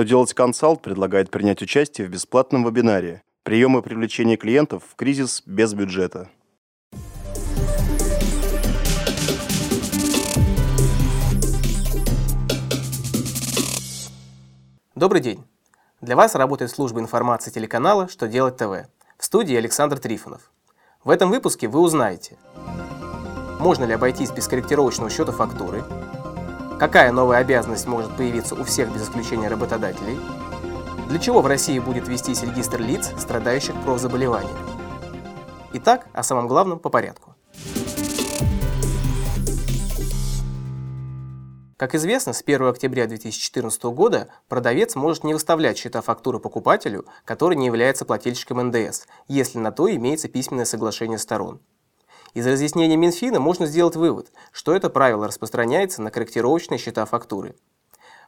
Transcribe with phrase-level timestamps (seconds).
[0.00, 5.74] Что делать консалт предлагает принять участие в бесплатном вебинаре «Приемы привлечения клиентов в кризис без
[5.74, 6.30] бюджета».
[14.94, 15.44] Добрый день!
[16.00, 18.88] Для вас работает служба информации телеканала «Что делать ТВ».
[19.18, 20.50] В студии Александр Трифонов.
[21.04, 22.38] В этом выпуске вы узнаете,
[23.58, 25.84] можно ли обойтись без корректировочного счета фактуры,
[26.80, 30.18] Какая новая обязанность может появиться у всех без исключения работодателей?
[31.10, 34.56] Для чего в России будет вестись регистр лиц, страдающих профзаболеваниями?
[35.74, 37.34] Итак, о самом главном по порядку.
[41.76, 47.58] Как известно, с 1 октября 2014 года продавец может не выставлять счета фактуры покупателю, который
[47.58, 51.60] не является плательщиком НДС, если на то имеется письменное соглашение сторон.
[52.32, 57.56] Из разъяснения Минфина можно сделать вывод, что это правило распространяется на корректировочные счета фактуры.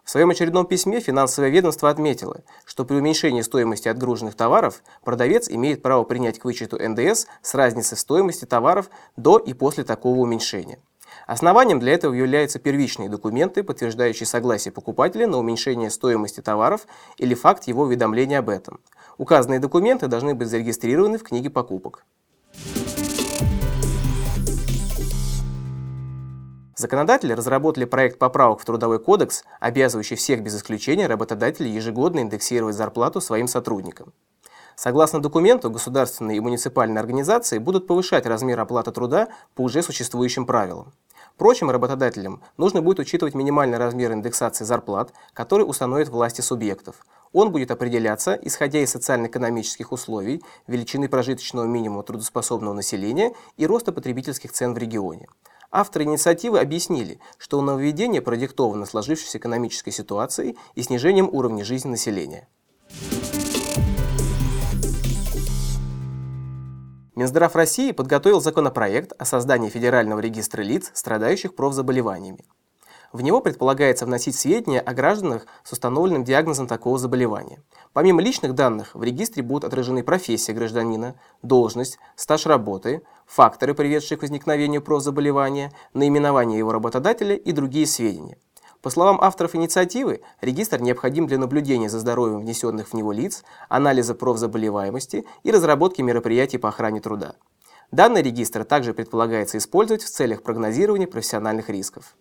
[0.05, 5.81] В своем очередном письме финансовое ведомство отметило, что при уменьшении стоимости отгруженных товаров продавец имеет
[5.81, 10.81] право принять к вычету НДС с разницей в стоимости товаров до и после такого уменьшения.
[11.29, 17.65] Основанием для этого являются первичные документы, подтверждающие согласие покупателя на уменьшение стоимости товаров или факт
[17.65, 18.81] его уведомления об этом.
[19.19, 22.05] Указанные документы должны быть зарегистрированы в книге покупок.
[26.75, 33.21] Законодатели разработали проект поправок в Трудовой кодекс, обязывающий всех без исключения работодателей ежегодно индексировать зарплату
[33.21, 34.15] своим сотрудникам.
[34.75, 40.95] Согласно документу, государственные и муниципальные организации будут повышать размер оплаты труда по уже существующим правилам.
[41.35, 47.05] Впрочем, работодателям нужно будет учитывать минимальный размер индексации зарплат, который установят власти субъектов.
[47.33, 54.53] Он будет определяться, исходя из социально-экономических условий, величины прожиточного минимума трудоспособного населения и роста потребительских
[54.53, 55.29] цен в регионе.
[55.75, 62.47] Авторы инициативы объяснили, что нововведение продиктовано сложившейся экономической ситуацией и снижением уровня жизни населения.
[67.15, 72.45] Минздрав России подготовил законопроект о создании Федерального регистра лиц, страдающих профзаболеваниями.
[73.13, 77.63] В него предполагается вносить сведения о гражданах с установленным диагнозом такого заболевания.
[77.93, 83.03] Помимо личных данных, в регистре будут отражены профессия гражданина, должность, стаж работы,
[83.33, 88.37] факторы, приведшие к возникновению профзаболевания, наименование его работодателя и другие сведения.
[88.83, 94.15] По словам авторов инициативы, регистр необходим для наблюдения за здоровьем внесенных в него лиц, анализа
[94.15, 97.37] профзаболеваемости и разработки мероприятий по охране труда.
[97.91, 102.17] Данный регистр также предполагается использовать в целях прогнозирования профессиональных рисков.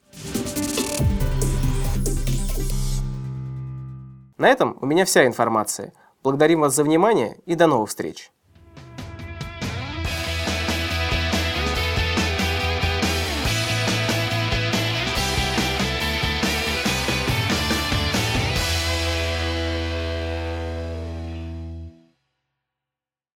[4.38, 5.94] На этом у меня вся информация.
[6.24, 8.32] Благодарим вас за внимание и до новых встреч!